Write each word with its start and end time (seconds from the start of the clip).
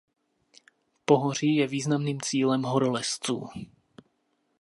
Pohoří 1.05 1.55
je 1.55 1.67
významným 1.67 2.21
cílem 2.21 2.61
horolezců. 2.63 3.47